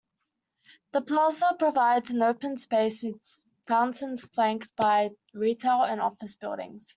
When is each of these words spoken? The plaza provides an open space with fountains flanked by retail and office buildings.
The 0.93 1.01
plaza 1.01 1.55
provides 1.59 2.09
an 2.09 2.23
open 2.23 2.57
space 2.57 3.03
with 3.03 3.21
fountains 3.67 4.25
flanked 4.33 4.75
by 4.75 5.11
retail 5.35 5.83
and 5.83 6.01
office 6.01 6.35
buildings. 6.35 6.89